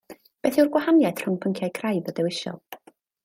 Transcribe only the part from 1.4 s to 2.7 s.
pynciau craidd a dewisol?